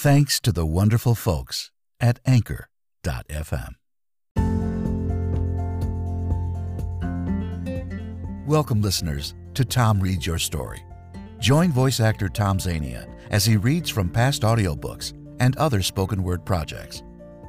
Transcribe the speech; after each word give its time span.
Thanks 0.00 0.38
to 0.42 0.52
the 0.52 0.64
wonderful 0.64 1.16
folks 1.16 1.72
at 1.98 2.20
Anchor.fm. 2.24 3.72
Welcome, 8.46 8.80
listeners, 8.80 9.34
to 9.54 9.64
Tom 9.64 9.98
Reads 9.98 10.24
Your 10.24 10.38
Story. 10.38 10.84
Join 11.40 11.72
voice 11.72 11.98
actor 11.98 12.28
Tom 12.28 12.58
Zania 12.58 13.12
as 13.32 13.44
he 13.44 13.56
reads 13.56 13.90
from 13.90 14.08
past 14.08 14.42
audiobooks 14.42 15.14
and 15.40 15.56
other 15.56 15.82
spoken 15.82 16.22
word 16.22 16.44
projects. 16.44 17.02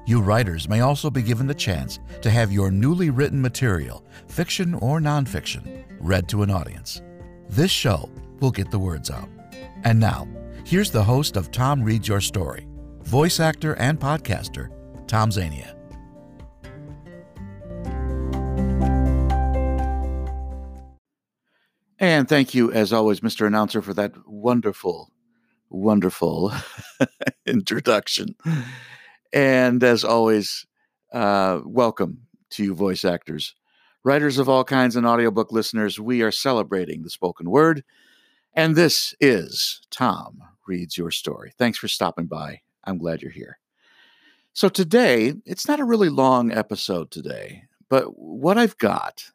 You 0.07 0.19
writers 0.19 0.67
may 0.67 0.79
also 0.79 1.11
be 1.11 1.21
given 1.21 1.45
the 1.45 1.53
chance 1.53 1.99
to 2.23 2.31
have 2.31 2.51
your 2.51 2.71
newly 2.71 3.11
written 3.11 3.39
material, 3.39 4.03
fiction 4.27 4.73
or 4.73 4.99
nonfiction, 4.99 5.83
read 5.99 6.27
to 6.29 6.41
an 6.41 6.49
audience. 6.49 7.03
This 7.47 7.69
show 7.69 8.09
will 8.39 8.49
get 8.49 8.71
the 8.71 8.79
words 8.79 9.11
out. 9.11 9.29
And 9.83 9.99
now, 9.99 10.27
here's 10.69 10.91
the 10.91 11.03
host 11.03 11.35
of 11.35 11.49
Tom 11.49 11.81
Reads 11.81 12.07
Your 12.07 12.21
Story, 12.21 12.67
voice 13.01 13.39
actor 13.39 13.73
and 13.77 13.99
podcaster, 13.99 14.69
Tom 15.07 15.31
Zania. 15.31 15.73
And 21.97 22.29
thank 22.29 22.53
you, 22.53 22.71
as 22.71 22.93
always, 22.93 23.21
Mr. 23.21 23.47
Announcer, 23.47 23.81
for 23.81 23.95
that 23.95 24.13
wonderful, 24.27 25.11
wonderful 25.71 26.53
introduction. 27.47 28.35
And 29.33 29.83
as 29.83 30.03
always, 30.03 30.67
uh, 31.11 31.61
welcome 31.65 32.27
to 32.51 32.63
you, 32.63 32.75
voice 32.75 33.03
actors, 33.03 33.55
writers 34.03 34.37
of 34.37 34.47
all 34.47 34.63
kinds, 34.63 34.95
and 34.95 35.07
audiobook 35.07 35.51
listeners. 35.51 35.99
We 35.99 36.21
are 36.21 36.31
celebrating 36.31 37.01
the 37.01 37.09
spoken 37.09 37.49
word. 37.49 37.83
And 38.53 38.75
this 38.75 39.15
is 39.19 39.81
Tom 39.89 40.43
Reads 40.69 40.97
Your 40.97 41.11
Story. 41.11 41.51
Thanks 41.57 41.79
for 41.79 41.87
stopping 41.87 42.27
by. 42.27 42.61
I'm 42.85 42.99
glad 42.99 43.21
you're 43.21 43.31
here. 43.31 43.57
So, 44.53 44.69
today, 44.69 45.33
it's 45.45 45.67
not 45.67 45.79
a 45.79 45.85
really 45.85 46.09
long 46.09 46.51
episode 46.51 47.11
today, 47.11 47.63
but 47.89 48.17
what 48.19 48.57
I've 48.57 48.77
got 48.77 49.25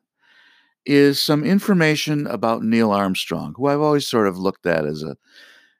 is 0.86 1.20
some 1.20 1.44
information 1.44 2.26
about 2.26 2.62
Neil 2.62 2.92
Armstrong, 2.92 3.54
who 3.56 3.66
I've 3.66 3.80
always 3.80 4.06
sort 4.06 4.28
of 4.28 4.38
looked 4.38 4.66
at 4.66 4.86
as 4.86 5.02
a 5.02 5.16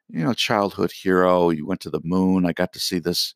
you 0.09 0.23
know 0.23 0.33
childhood 0.33 0.91
hero. 0.91 1.49
You 1.49 1.65
went 1.65 1.81
to 1.81 1.89
the 1.89 2.01
moon. 2.03 2.45
I 2.45 2.53
got 2.53 2.73
to 2.73 2.79
see 2.79 2.99
this 2.99 3.33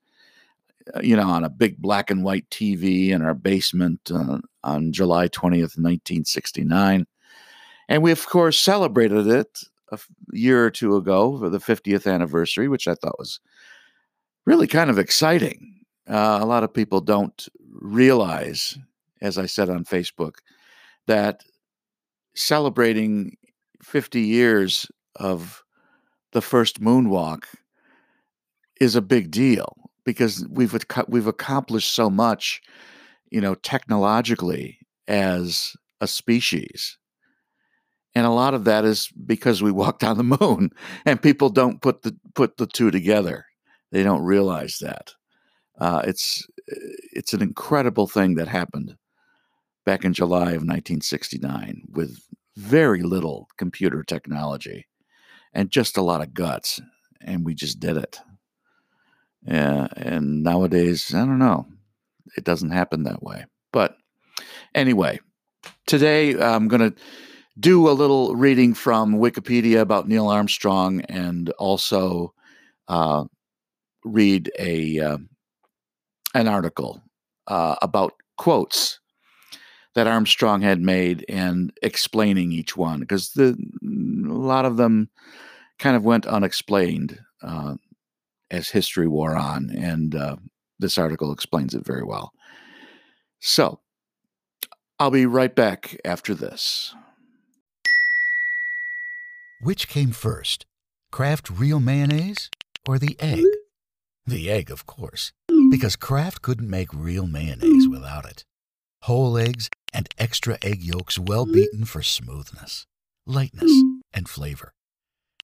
uh, 0.94 1.00
you 1.02 1.16
know 1.16 1.28
on 1.28 1.44
a 1.44 1.50
big 1.50 1.78
black 1.78 2.09
and 2.09 2.23
white 2.23 2.50
TV 2.50 3.09
in 3.09 3.22
our 3.22 3.33
basement 3.33 4.11
uh, 4.14 4.39
on 4.64 4.92
July 4.92 5.30
20th, 5.30 5.78
1969. 5.78 7.08
And 7.88 8.04
we 8.04 8.11
of 8.11 8.26
course 8.28 8.59
celebrated 8.59 9.28
it 9.28 9.64
a 9.92 10.00
year 10.32 10.66
or 10.66 10.70
two 10.70 10.95
ago 10.95 11.38
for 11.38 11.50
the 11.50 11.59
50th 11.59 12.12
anniversary, 12.12 12.68
which 12.68 12.88
I 12.88 12.95
thought 12.95 13.20
was 13.20 13.40
really 14.45 14.68
kind 14.68 14.90
of 14.90 14.98
exciting. 14.98 15.82
Uh, 16.08 16.40
a 16.42 16.45
lot 16.45 16.64
of 16.64 16.73
people 16.73 17.02
don't 17.02 17.48
realize, 17.82 18.78
as 19.22 19.38
I 19.38 19.45
said 19.45 19.70
on 19.70 19.86
Facebook, 19.86 20.36
that 21.08 21.44
celebrating 22.36 23.36
50 23.84 24.22
years 24.22 24.88
of 25.16 25.64
the 26.32 26.42
first 26.42 26.82
moonwalk 26.82 27.45
is 28.80 28.95
a 28.95 29.02
big 29.02 29.32
deal 29.32 29.76
because 30.06 30.48
we've 30.50 30.76
we've 31.08 31.28
accomplished 31.28 31.94
so 31.94 32.10
much, 32.10 32.62
you 33.30 33.42
know, 33.42 33.56
technologically 33.56 34.80
as 35.08 35.76
a 36.02 36.08
species. 36.08 36.98
And 38.15 38.25
a 38.25 38.31
lot 38.31 38.53
of 38.53 38.65
that 38.65 38.85
is 38.85 39.09
because 39.25 39.61
we 39.61 39.71
walked 39.83 40.03
on 40.03 40.17
the 40.17 40.38
moon 40.39 40.71
and 41.05 41.21
people 41.21 41.49
don't 41.49 41.81
put 41.81 42.02
the 42.02 42.15
put 42.35 42.57
the 42.57 42.67
two 42.67 42.91
together. 42.91 43.45
They 43.91 44.03
don't 44.03 44.23
realize 44.23 44.77
that. 44.79 45.13
Uh, 45.79 46.02
it's 46.05 46.45
it's 46.67 47.33
an 47.33 47.41
incredible 47.41 48.07
thing 48.07 48.35
that 48.35 48.47
happened 48.47 48.97
back 49.85 50.05
in 50.05 50.13
July 50.13 50.52
of 50.52 50.63
1969 50.63 51.83
with 51.89 52.19
very 52.58 53.02
little 53.02 53.48
computer 53.58 54.03
technology 54.03 54.86
and 55.53 55.71
just 55.71 55.98
a 55.98 56.02
lot 56.02 56.21
of 56.21 56.33
guts. 56.33 56.80
And 57.21 57.45
we 57.45 57.55
just 57.55 57.80
did 57.80 57.98
it. 57.98 58.19
Yeah, 59.45 59.87
and 59.95 60.43
nowadays, 60.43 61.14
I 61.14 61.19
don't 61.19 61.39
know, 61.39 61.65
it 62.37 62.43
doesn't 62.43 62.71
happen 62.71 63.03
that 63.03 63.23
way. 63.23 63.45
But 63.71 63.98
anyway, 64.75 65.19
today 65.86 66.39
I'm 66.39 66.67
going 66.67 66.92
to 66.92 67.02
do 67.59 67.89
a 67.89 67.92
little 67.92 68.36
reading 68.36 68.73
from 68.73 69.15
Wikipedia 69.15 69.81
about 69.81 70.08
Neil 70.08 70.27
Armstrong 70.27 71.02
and 71.02 71.49
also 71.52 72.33
uh, 72.87 73.25
read 74.03 74.52
a 74.58 74.99
uh, 74.99 75.17
an 76.33 76.48
article 76.48 77.02
uh, 77.48 77.75
about 77.81 78.14
quotes 78.37 78.99
that 79.95 80.08
Armstrong 80.08 80.61
had 80.61 80.80
made 80.80 81.25
and 81.27 81.73
explaining 81.81 82.52
each 82.52 82.77
one 82.77 82.99
because 82.99 83.31
the 83.31 83.58
a 83.83 84.33
lot 84.33 84.65
of 84.65 84.77
them 84.77 85.09
kind 85.80 85.95
of 85.95 86.03
went 86.03 86.27
unexplained 86.27 87.19
uh, 87.42 87.75
as 88.52 88.69
history 88.69 89.08
wore 89.08 89.36
on, 89.36 89.69
and 89.71 90.15
uh, 90.15 90.36
this 90.80 90.98
article 90.98 91.31
explains 91.31 91.73
it 91.73 91.86
very 91.86 92.03
well. 92.03 92.31
So 93.39 93.80
I'll 94.99 95.11
be 95.11 95.25
right 95.25 95.55
back 95.55 95.98
after 96.05 96.33
this. 96.33 96.93
Which 99.61 99.89
came 99.89 100.11
first, 100.11 100.65
Kraft 101.11 101.49
real 101.49 101.81
mayonnaise 101.81 102.49
or 102.87 102.97
the 102.97 103.17
egg? 103.20 103.43
The 104.25 104.49
egg, 104.49 104.71
of 104.71 104.86
course, 104.86 105.33
because 105.70 105.97
Kraft 105.97 106.42
couldn't 106.42 106.70
make 106.70 106.93
real 106.93 107.27
mayonnaise 107.27 107.87
without 107.87 108.25
it. 108.25 108.45
Whole 109.03 109.37
eggs 109.37 109.69
and 109.93 110.08
extra 110.17 110.58
egg 110.64 110.81
yolks 110.81 111.19
well 111.19 111.45
beaten 111.45 111.83
for 111.83 112.02
smoothness, 112.02 112.86
lightness, 113.25 113.71
and 114.14 114.30
flavor. 114.30 114.71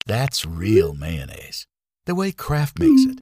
That's 0.05 0.45
real 0.45 0.93
mayonnaise, 0.93 1.65
the 2.05 2.15
way 2.15 2.31
Kraft 2.31 2.79
makes 2.79 3.03
it. 3.03 3.19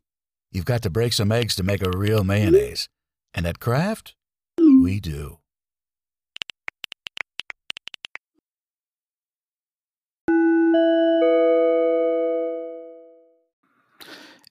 You've 0.52 0.66
got 0.66 0.84
to 0.84 0.92
break 0.92 1.14
some 1.14 1.32
eggs 1.32 1.56
to 1.56 1.64
make 1.64 1.82
a 1.82 1.98
real 1.98 2.24
mayonnaise. 2.24 2.88
And 3.34 3.48
at 3.48 3.60
Kraft, 3.60 4.14
we 4.60 5.00
do. 5.00 5.40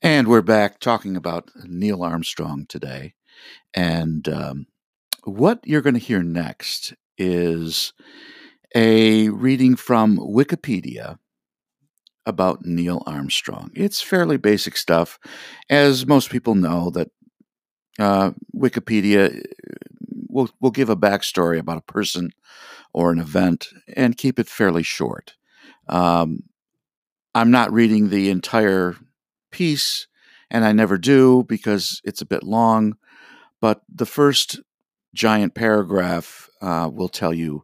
And 0.05 0.27
we're 0.27 0.41
back 0.41 0.81
talking 0.81 1.15
about 1.15 1.49
Neil 1.63 2.03
Armstrong 2.03 2.65
today. 2.67 3.13
And 3.73 4.27
um, 4.27 4.67
what 5.23 5.61
you're 5.63 5.81
going 5.81 5.93
to 5.93 5.99
hear 5.99 6.21
next 6.21 6.93
is 7.17 7.93
a 8.75 9.29
reading 9.29 9.77
from 9.77 10.17
Wikipedia 10.17 11.19
about 12.25 12.65
Neil 12.65 13.01
Armstrong. 13.05 13.71
It's 13.75 14.01
fairly 14.01 14.35
basic 14.35 14.75
stuff, 14.75 15.17
as 15.69 16.05
most 16.05 16.29
people 16.29 16.55
know 16.55 16.89
that 16.89 17.09
uh, 17.97 18.31
Wikipedia 18.53 19.37
uh, 19.37 19.41
will 20.27 20.49
will 20.59 20.71
give 20.71 20.89
a 20.89 20.97
backstory 20.97 21.59
about 21.59 21.77
a 21.77 21.93
person 21.93 22.31
or 22.93 23.13
an 23.13 23.19
event 23.19 23.69
and 23.95 24.17
keep 24.17 24.37
it 24.37 24.49
fairly 24.49 24.83
short. 24.83 25.35
Um, 25.87 26.43
I'm 27.33 27.51
not 27.51 27.71
reading 27.71 28.09
the 28.09 28.29
entire 28.29 28.97
piece, 29.53 30.07
and 30.51 30.65
I 30.65 30.73
never 30.73 30.97
do 30.97 31.45
because 31.47 32.01
it's 32.03 32.21
a 32.21 32.25
bit 32.25 32.43
long. 32.43 32.97
But 33.61 33.81
the 33.87 34.05
first 34.05 34.59
giant 35.15 35.55
paragraph 35.55 36.49
uh, 36.61 36.89
will 36.91 37.07
tell 37.07 37.33
you 37.33 37.63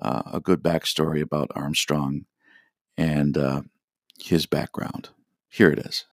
uh, 0.00 0.22
a 0.32 0.40
good 0.40 0.62
backstory 0.62 1.20
about 1.20 1.50
Armstrong 1.56 2.26
and 2.96 3.36
uh, 3.36 3.62
his 4.18 4.46
background. 4.46 5.08
Here 5.48 5.70
it 5.70 5.80
is. 5.80 6.04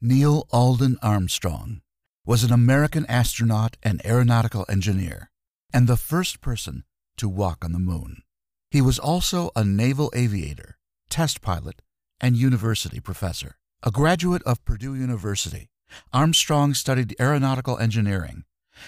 Neil 0.00 0.46
Alden 0.50 0.96
Armstrong 1.02 1.82
was 2.24 2.44
an 2.44 2.52
American 2.52 3.04
astronaut 3.06 3.76
and 3.82 4.04
aeronautical 4.04 4.64
engineer, 4.68 5.30
and 5.72 5.86
the 5.88 5.96
first 5.96 6.40
person 6.40 6.84
to 7.16 7.28
walk 7.28 7.64
on 7.64 7.72
the 7.72 7.78
moon. 7.78 8.22
He 8.70 8.80
was 8.80 8.98
also 8.98 9.50
a 9.56 9.64
naval 9.64 10.12
aviator, 10.14 10.78
test 11.10 11.40
pilot, 11.40 11.82
and 12.20 12.36
university 12.36 13.00
professor. 13.00 13.56
A 13.82 13.90
graduate 13.90 14.42
of 14.44 14.64
Purdue 14.64 14.94
University, 14.94 15.70
Armstrong 16.12 16.74
studied 16.74 17.14
aeronautical 17.20 17.78
engineering 17.78 18.44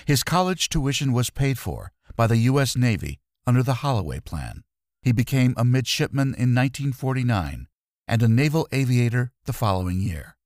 his 0.06 0.22
college 0.22 0.68
tuition 0.68 1.12
was 1.12 1.30
paid 1.30 1.58
for 1.58 1.92
by 2.16 2.26
the 2.26 2.36
U.S. 2.38 2.76
Navy 2.76 3.20
under 3.46 3.62
the 3.62 3.74
Holloway 3.74 4.20
Plan. 4.20 4.62
He 5.02 5.12
became 5.12 5.54
a 5.56 5.64
midshipman 5.64 6.28
in 6.28 6.54
1949 6.54 7.66
and 8.06 8.22
a 8.22 8.28
naval 8.28 8.68
aviator 8.72 9.32
the 9.46 9.52
following 9.52 10.00
year. 10.00 10.36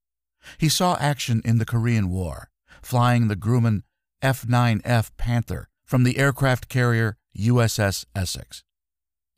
He 0.57 0.69
saw 0.69 0.95
action 0.99 1.41
in 1.43 1.57
the 1.57 1.65
Korean 1.65 2.09
War, 2.09 2.49
flying 2.81 3.27
the 3.27 3.35
Grumman 3.35 3.81
F 4.21 4.45
9F 4.45 5.11
Panther 5.17 5.69
from 5.83 6.03
the 6.03 6.17
aircraft 6.17 6.69
carrier 6.69 7.17
USS 7.37 8.05
Essex. 8.15 8.63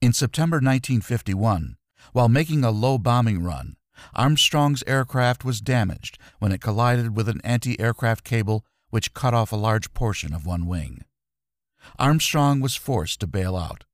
In 0.02 0.14
September 0.14 0.58
1951, 0.58 1.78
while 2.14 2.30
making 2.30 2.64
a 2.64 2.72
low 2.72 2.98
bombing 2.98 3.42
run, 3.42 3.78
Armstrong's 4.16 4.84
aircraft 4.88 5.44
was 5.44 5.62
damaged 5.62 6.18
when 6.40 6.52
it 6.52 6.62
collided 6.62 7.16
with 7.16 7.28
an 7.30 7.42
anti 7.44 7.80
aircraft 7.80 8.24
cable 8.24 8.66
which 8.90 9.14
cut 9.14 9.34
off 9.34 9.52
a 9.52 9.58
large 9.58 9.94
portion 9.94 10.34
of 10.34 10.46
one 10.46 10.66
wing. 10.66 11.04
Armstrong 12.00 12.60
was 12.60 12.76
forced 12.76 13.20
to 13.20 13.28
bail 13.28 13.56
out. 13.56 13.86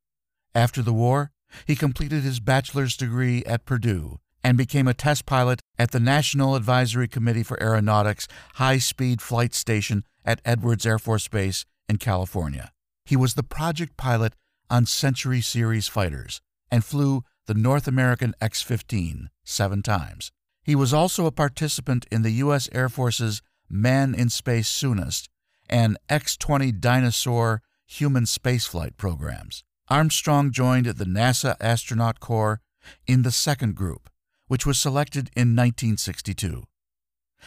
After 0.55 0.81
the 0.81 0.93
war, 0.93 1.31
he 1.65 1.75
completed 1.75 2.23
his 2.23 2.39
bachelor's 2.39 2.97
degree 2.97 3.43
at 3.45 3.65
Purdue 3.65 4.19
and 4.43 4.57
became 4.57 4.87
a 4.87 4.93
test 4.93 5.25
pilot 5.25 5.61
at 5.79 5.91
the 5.91 5.99
National 5.99 6.55
Advisory 6.55 7.07
Committee 7.07 7.43
for 7.43 7.61
Aeronautics 7.61 8.27
High 8.55 8.79
Speed 8.79 9.21
Flight 9.21 9.53
Station 9.53 10.03
at 10.25 10.41
Edwards 10.43 10.85
Air 10.85 10.99
Force 10.99 11.27
Base 11.27 11.65
in 11.87 11.97
California. 11.97 12.71
He 13.05 13.15
was 13.15 13.33
the 13.33 13.43
project 13.43 13.97
pilot 13.97 14.33
on 14.69 14.85
Century 14.85 15.41
Series 15.41 15.87
fighters 15.87 16.41
and 16.71 16.83
flew 16.83 17.23
the 17.45 17.53
North 17.53 17.87
American 17.87 18.33
X 18.39 18.61
15 18.61 19.29
seven 19.43 19.81
times. 19.81 20.31
He 20.63 20.75
was 20.75 20.93
also 20.93 21.25
a 21.25 21.31
participant 21.31 22.05
in 22.11 22.21
the 22.21 22.31
U.S. 22.31 22.69
Air 22.71 22.89
Force's 22.89 23.41
Man 23.69 24.15
in 24.15 24.29
Space 24.29 24.69
Soonest 24.69 25.29
and 25.69 25.97
X 26.09 26.37
20 26.37 26.71
Dyna-Soar 26.71 27.61
human 27.85 28.23
spaceflight 28.23 28.97
programs. 28.97 29.63
Armstrong 29.89 30.51
joined 30.51 30.85
the 30.85 31.05
NASA 31.05 31.55
Astronaut 31.59 32.19
Corps 32.19 32.61
in 33.05 33.23
the 33.23 33.31
second 33.31 33.75
group, 33.75 34.09
which 34.47 34.65
was 34.65 34.79
selected 34.79 35.29
in 35.35 35.55
1962. 35.55 36.63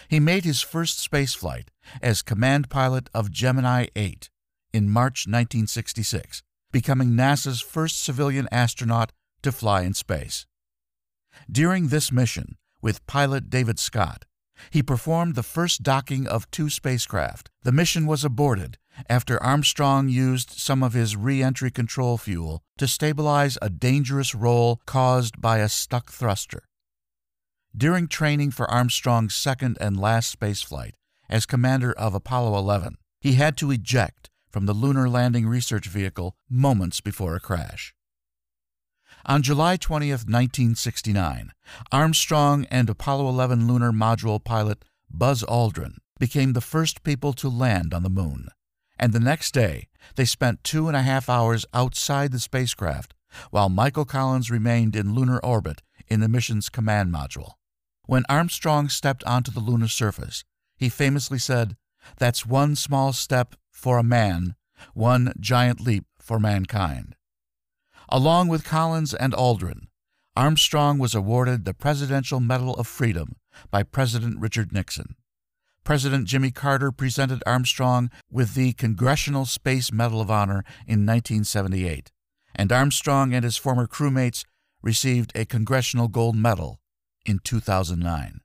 He 0.09 0.21
made 0.21 0.45
his 0.45 0.61
first 0.61 0.99
spaceflight 1.11 1.69
as 2.03 2.21
command 2.23 2.69
pilot 2.69 3.09
of 3.15 3.31
Gemini 3.31 3.87
8 3.97 4.29
in 4.73 4.91
March 4.91 5.27
1966, 5.27 6.43
becoming 6.71 7.11
NASA's 7.11 7.63
first 7.63 8.03
civilian 8.03 8.47
astronaut 8.53 9.13
to 9.47 9.53
fly 9.53 9.83
in 9.83 9.95
space. 9.95 10.45
During 11.49 11.87
this 11.87 12.11
mission, 12.11 12.57
with 12.83 13.07
pilot 13.07 13.49
David 13.49 13.79
Scott, 13.79 14.25
he 14.71 14.83
performed 14.83 15.37
the 15.37 15.45
first 15.45 15.85
docking 15.85 16.27
of 16.27 16.51
two 16.51 16.69
spacecraft. 16.69 17.49
The 17.63 17.71
mission 17.71 18.07
was 18.07 18.25
aborted 18.25 18.77
after 19.09 19.41
Armstrong 19.41 20.09
used 20.09 20.51
some 20.51 20.83
of 20.83 20.95
his 20.95 21.15
re 21.15 21.45
entry 21.45 21.71
control 21.71 22.19
fuel 22.19 22.65
to 22.79 22.89
stabilize 22.89 23.57
a 23.63 23.71
dangerous 23.71 24.35
roll 24.35 24.81
caused 24.85 25.41
by 25.41 25.59
a 25.59 25.69
stuck 25.69 26.11
thruster. 26.11 26.65
During 27.77 28.09
training 28.09 28.51
for 28.51 28.69
Armstrong's 28.69 29.37
second 29.37 29.79
and 29.81 30.01
last 30.01 30.37
spaceflight 30.37 30.95
as 31.29 31.47
commander 31.47 31.93
of 31.93 32.15
Apollo 32.15 32.59
11, 32.59 32.97
he 33.21 33.35
had 33.35 33.57
to 33.59 33.71
eject 33.71 34.29
from 34.51 34.67
the 34.67 34.73
Lunar 34.73 35.09
Landing 35.09 35.47
Research 35.47 35.87
Vehicle 35.87 36.35
moments 36.51 37.01
before 37.01 37.37
a 37.37 37.41
crash. 37.41 37.95
On 39.29 39.43
July 39.43 39.77
20, 39.77 40.11
1969, 40.11 41.51
Armstrong 41.91 42.65
and 42.71 42.89
Apollo 42.89 43.29
11 43.29 43.67
lunar 43.67 43.91
module 43.91 44.43
pilot 44.43 44.85
Buzz 45.11 45.43
Aldrin 45.43 45.97
became 46.21 46.53
the 46.53 46.61
first 46.61 47.03
people 47.03 47.33
to 47.33 47.49
land 47.49 47.93
on 47.93 48.05
the 48.05 48.09
moon. 48.09 48.47
And 49.01 49.13
the 49.13 49.19
next 49.19 49.53
day, 49.53 49.89
they 50.15 50.27
spent 50.27 50.63
two 50.63 50.87
and 50.87 50.97
a 50.97 51.03
half 51.03 51.29
hours 51.29 51.67
outside 51.75 52.31
the 52.31 52.39
spacecraft 52.39 53.15
while 53.51 53.69
Michael 53.69 54.05
Collins 54.05 54.49
remained 54.49 54.95
in 54.95 55.13
lunar 55.13 55.41
orbit 55.41 55.83
in 56.07 56.21
the 56.21 56.29
mission's 56.29 56.69
command 56.69 57.13
module. 57.13 57.55
When 58.05 58.23
Armstrong 58.29 58.89
stepped 58.89 59.25
onto 59.25 59.51
the 59.51 59.59
lunar 59.59 59.89
surface, 59.89 60.45
he 60.77 60.89
famously 60.89 61.41
said, 61.41 61.77
That's 62.19 62.47
one 62.47 62.77
small 62.77 63.13
step 63.13 63.57
for 63.73 63.99
a 63.99 64.05
man, 64.05 64.55
one 64.95 65.33
giant 65.41 65.81
leap 65.81 66.05
for 66.21 66.39
mankind. 66.39 67.16
Along 68.09 68.49
with 68.49 68.65
Collins 68.65 69.15
and 69.15 69.33
Aldrin, 69.33 69.89
Armstrong 70.37 70.99
was 70.99 71.15
awarded 71.15 71.65
the 71.65 71.75
Presidential 71.75 72.41
Medal 72.41 72.75
of 72.75 72.87
Freedom 72.87 73.37
by 73.71 73.83
President 73.83 74.39
Richard 74.39 74.73
Nixon. 74.73 75.17
President 75.83 76.27
Jimmy 76.27 76.51
Carter 76.51 76.93
presented 76.93 77.43
Armstrong 77.47 78.11
with 78.31 78.55
the 78.55 78.73
Congressional 78.75 79.47
Space 79.47 79.93
Medal 79.93 80.21
of 80.21 80.31
Honor 80.31 80.65
in 80.87 81.07
1978, 81.07 82.13
and 82.55 82.73
Armstrong 82.73 83.33
and 83.33 83.45
his 83.45 83.57
former 83.57 83.87
crewmates 83.87 84.45
received 84.83 85.33
a 85.35 85.45
Congressional 85.45 86.09
Gold 86.09 86.37
Medal 86.37 86.81
in 87.25 87.41
2009. 87.43 88.41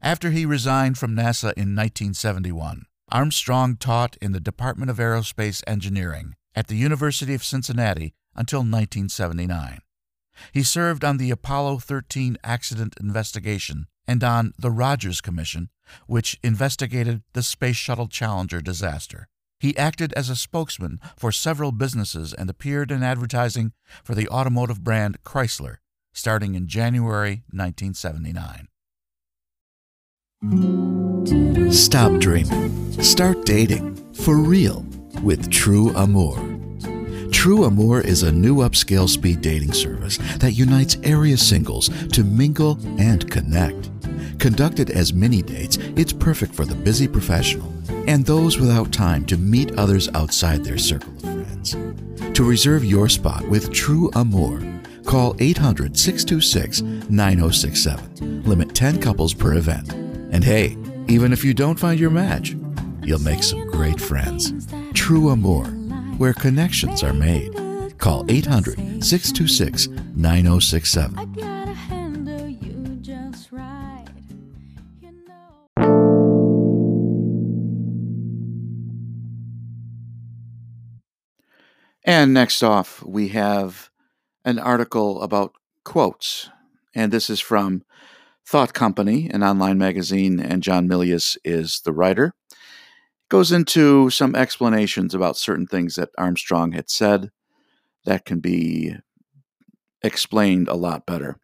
After 0.00 0.30
he 0.30 0.46
resigned 0.46 0.98
from 0.98 1.16
NASA 1.16 1.52
in 1.54 1.74
1971, 1.74 2.84
Armstrong 3.10 3.76
taught 3.76 4.16
in 4.20 4.32
the 4.32 4.40
Department 4.40 4.90
of 4.90 4.98
Aerospace 4.98 5.62
Engineering 5.66 6.34
at 6.54 6.68
the 6.68 6.76
University 6.76 7.34
of 7.34 7.42
Cincinnati 7.42 8.14
until 8.38 8.60
1979. 8.60 9.80
He 10.52 10.62
served 10.62 11.04
on 11.04 11.18
the 11.18 11.30
Apollo 11.30 11.80
13 11.80 12.38
accident 12.44 12.94
investigation 13.00 13.86
and 14.06 14.24
on 14.24 14.54
the 14.58 14.70
Rogers 14.70 15.20
Commission, 15.20 15.68
which 16.06 16.38
investigated 16.42 17.22
the 17.34 17.42
Space 17.42 17.76
Shuttle 17.76 18.08
Challenger 18.08 18.60
disaster. 18.60 19.28
He 19.60 19.76
acted 19.76 20.12
as 20.12 20.30
a 20.30 20.36
spokesman 20.36 21.00
for 21.16 21.32
several 21.32 21.72
businesses 21.72 22.32
and 22.32 22.48
appeared 22.48 22.92
in 22.92 23.02
advertising 23.02 23.72
for 24.04 24.14
the 24.14 24.28
automotive 24.28 24.84
brand 24.84 25.22
Chrysler 25.24 25.78
starting 26.18 26.54
in 26.54 26.66
January 26.66 27.42
1979. 27.52 28.68
Stop 31.72 32.18
dreaming. 32.18 33.02
Start 33.02 33.44
dating. 33.44 33.96
For 34.14 34.36
real. 34.36 34.84
With 35.22 35.50
True 35.50 35.90
Amour. 35.96 36.47
True 37.38 37.66
Amour 37.66 38.00
is 38.00 38.24
a 38.24 38.32
new 38.32 38.56
upscale 38.56 39.08
speed 39.08 39.42
dating 39.42 39.72
service 39.72 40.18
that 40.38 40.54
unites 40.54 40.96
area 41.04 41.36
singles 41.36 41.88
to 42.08 42.24
mingle 42.24 42.76
and 42.98 43.30
connect. 43.30 43.90
Conducted 44.40 44.90
as 44.90 45.12
mini 45.14 45.40
dates, 45.40 45.76
it's 45.94 46.12
perfect 46.12 46.52
for 46.52 46.64
the 46.64 46.74
busy 46.74 47.06
professional 47.06 47.72
and 48.08 48.26
those 48.26 48.58
without 48.58 48.90
time 48.90 49.24
to 49.26 49.36
meet 49.36 49.70
others 49.78 50.08
outside 50.14 50.64
their 50.64 50.78
circle 50.78 51.12
of 51.12 51.22
friends. 51.22 51.76
To 52.36 52.42
reserve 52.42 52.84
your 52.84 53.08
spot 53.08 53.48
with 53.48 53.72
True 53.72 54.10
Amour, 54.16 54.60
Call 55.04 55.36
800 55.38 55.96
626 55.96 56.82
9067. 57.08 58.42
Limit 58.42 58.74
10 58.74 59.00
couples 59.00 59.32
per 59.32 59.54
event. 59.54 59.92
And 60.32 60.42
hey, 60.42 60.76
even 61.06 61.32
if 61.32 61.44
you 61.44 61.54
don't 61.54 61.78
find 61.78 62.00
your 62.00 62.10
match, 62.10 62.56
you'll 63.04 63.20
make 63.20 63.44
some 63.44 63.64
great 63.70 64.00
friends. 64.00 64.52
True 64.92 65.28
Amour, 65.30 65.77
where 66.18 66.34
connections 66.34 67.02
are 67.02 67.14
made. 67.14 67.54
Call 67.98 68.24
800 68.28 69.02
626 69.02 69.88
9067. 70.16 71.48
And 82.04 82.32
next 82.32 82.62
off, 82.62 83.02
we 83.04 83.28
have 83.28 83.90
an 84.42 84.58
article 84.58 85.20
about 85.20 85.52
quotes. 85.84 86.48
And 86.94 87.12
this 87.12 87.28
is 87.28 87.38
from 87.38 87.84
Thought 88.46 88.72
Company, 88.72 89.28
an 89.30 89.42
online 89.42 89.76
magazine, 89.76 90.40
and 90.40 90.62
John 90.62 90.88
Milius 90.88 91.36
is 91.44 91.82
the 91.84 91.92
writer. 91.92 92.32
Goes 93.28 93.52
into 93.52 94.08
some 94.10 94.34
explanations 94.34 95.14
about 95.14 95.36
certain 95.36 95.66
things 95.66 95.96
that 95.96 96.10
Armstrong 96.16 96.72
had 96.72 96.88
said 96.88 97.30
that 98.04 98.24
can 98.24 98.40
be 98.40 98.94
explained 100.02 100.68
a 100.68 100.74
lot 100.74 101.04
better. 101.04 101.38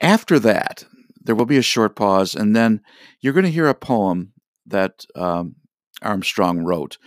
After 0.00 0.38
that, 0.38 0.84
there 1.22 1.34
will 1.34 1.46
be 1.46 1.58
a 1.58 1.62
short 1.62 1.96
pause, 1.96 2.34
and 2.34 2.54
then 2.54 2.80
you're 3.20 3.32
going 3.32 3.44
to 3.44 3.50
hear 3.50 3.66
a 3.66 3.74
poem 3.74 4.32
that 4.64 5.04
um, 5.14 5.56
Armstrong 6.02 6.60
wrote. 6.60 6.98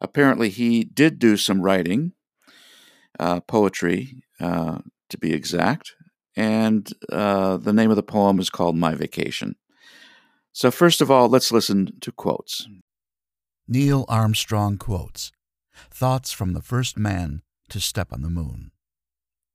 Apparently, 0.00 0.48
he 0.48 0.84
did 0.84 1.18
do 1.18 1.36
some 1.36 1.60
writing, 1.60 2.12
uh, 3.18 3.40
poetry, 3.40 4.22
uh, 4.40 4.78
to 5.10 5.18
be 5.18 5.32
exact. 5.32 5.94
And 6.36 6.90
uh, 7.12 7.56
the 7.58 7.72
name 7.72 7.90
of 7.90 7.96
the 7.96 8.02
poem 8.02 8.38
is 8.38 8.50
called 8.50 8.76
My 8.76 8.94
Vacation. 8.94 9.56
So, 10.52 10.70
first 10.70 11.00
of 11.00 11.10
all, 11.10 11.28
let's 11.28 11.52
listen 11.52 11.92
to 12.00 12.12
quotes. 12.12 12.68
Neil 13.66 14.04
Armstrong 14.08 14.76
quotes 14.76 15.32
Thoughts 15.90 16.32
from 16.32 16.52
the 16.52 16.60
First 16.60 16.98
Man 16.98 17.40
to 17.70 17.80
Step 17.80 18.12
on 18.12 18.20
the 18.20 18.28
Moon 18.28 18.72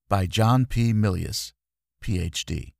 by 0.09 0.25
John 0.25 0.65
P. 0.65 0.93
Milius, 0.93 1.53
Ph.D. 2.01 2.73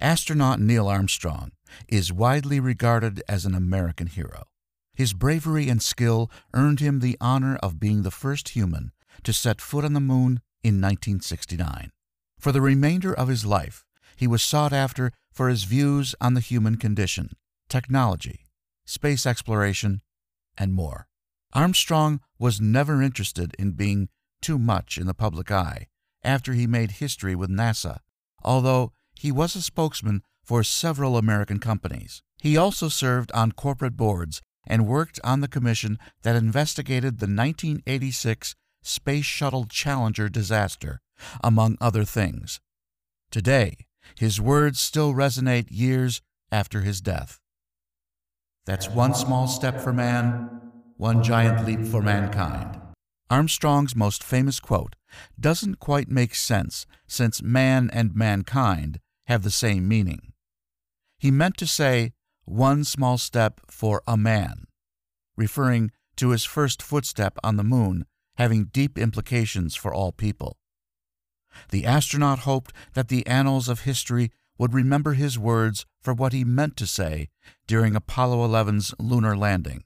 Astronaut 0.00 0.58
Neil 0.58 0.88
Armstrong 0.88 1.52
is 1.86 2.12
widely 2.12 2.58
regarded 2.58 3.22
as 3.28 3.46
an 3.46 3.54
American 3.54 4.08
hero. 4.08 4.48
His 4.96 5.12
bravery 5.12 5.68
and 5.68 5.80
skill 5.80 6.28
earned 6.52 6.80
him 6.80 6.98
the 6.98 7.16
honor 7.20 7.54
of 7.62 7.78
being 7.78 8.02
the 8.02 8.10
first 8.10 8.48
human 8.48 8.90
to 9.22 9.32
set 9.32 9.60
foot 9.60 9.84
on 9.84 9.92
the 9.92 10.00
moon 10.00 10.40
in 10.64 10.80
1969. 10.80 11.92
For 12.40 12.50
the 12.50 12.60
remainder 12.60 13.14
of 13.14 13.28
his 13.28 13.46
life, 13.46 13.84
he 14.16 14.26
was 14.26 14.42
sought 14.42 14.72
after 14.72 15.12
for 15.32 15.48
his 15.48 15.62
views 15.62 16.16
on 16.20 16.34
the 16.34 16.40
human 16.40 16.78
condition, 16.78 17.36
technology, 17.68 18.43
space 18.84 19.26
exploration, 19.26 20.02
and 20.56 20.72
more. 20.72 21.06
Armstrong 21.52 22.20
was 22.38 22.60
never 22.60 23.00
interested 23.02 23.54
in 23.58 23.72
being 23.72 24.08
too 24.42 24.58
much 24.58 24.98
in 24.98 25.06
the 25.06 25.14
public 25.14 25.50
eye 25.50 25.86
after 26.22 26.52
he 26.52 26.66
made 26.66 26.92
history 26.92 27.34
with 27.34 27.50
NASA, 27.50 27.98
although 28.42 28.92
he 29.14 29.30
was 29.30 29.54
a 29.54 29.62
spokesman 29.62 30.22
for 30.42 30.62
several 30.62 31.16
American 31.16 31.58
companies. 31.58 32.22
He 32.42 32.56
also 32.56 32.88
served 32.88 33.32
on 33.32 33.52
corporate 33.52 33.96
boards 33.96 34.42
and 34.66 34.86
worked 34.86 35.20
on 35.24 35.40
the 35.40 35.48
commission 35.48 35.98
that 36.22 36.36
investigated 36.36 37.18
the 37.18 37.26
1986 37.26 38.54
Space 38.82 39.24
Shuttle 39.24 39.64
Challenger 39.64 40.28
disaster, 40.28 41.00
among 41.42 41.78
other 41.80 42.04
things. 42.04 42.60
Today, 43.30 43.86
his 44.18 44.40
words 44.40 44.78
still 44.80 45.14
resonate 45.14 45.66
years 45.70 46.20
after 46.52 46.82
his 46.82 47.00
death. 47.00 47.40
That's 48.66 48.88
one 48.88 49.14
small 49.14 49.46
step 49.46 49.80
for 49.80 49.92
man, 49.92 50.72
one 50.96 51.22
giant 51.22 51.66
leap 51.66 51.86
for 51.86 52.00
mankind. 52.00 52.80
Armstrong's 53.30 53.96
most 53.96 54.22
famous 54.22 54.60
quote 54.60 54.96
doesn't 55.38 55.80
quite 55.80 56.08
make 56.08 56.34
sense 56.34 56.86
since 57.06 57.42
man 57.42 57.90
and 57.92 58.14
mankind 58.14 59.00
have 59.26 59.42
the 59.42 59.50
same 59.50 59.86
meaning. 59.88 60.32
He 61.18 61.30
meant 61.30 61.56
to 61.58 61.66
say, 61.66 62.12
one 62.44 62.84
small 62.84 63.18
step 63.18 63.60
for 63.70 64.02
a 64.06 64.16
man, 64.16 64.64
referring 65.36 65.90
to 66.16 66.30
his 66.30 66.44
first 66.44 66.82
footstep 66.82 67.38
on 67.42 67.56
the 67.56 67.64
moon 67.64 68.04
having 68.36 68.66
deep 68.66 68.98
implications 68.98 69.74
for 69.76 69.92
all 69.94 70.12
people. 70.12 70.58
The 71.70 71.86
astronaut 71.86 72.40
hoped 72.40 72.74
that 72.94 73.08
the 73.08 73.26
annals 73.26 73.68
of 73.68 73.80
history 73.80 74.30
would 74.58 74.74
remember 74.74 75.12
his 75.14 75.38
words 75.38 75.86
for 76.00 76.14
what 76.14 76.32
he 76.32 76.44
meant 76.44 76.76
to 76.76 76.86
say 76.86 77.28
during 77.66 77.96
Apollo 77.96 78.46
11's 78.48 78.94
lunar 78.98 79.36
landing. 79.36 79.84